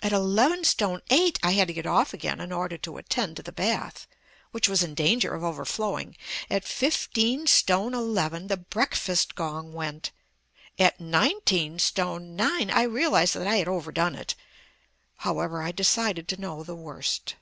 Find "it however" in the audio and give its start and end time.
14.14-15.60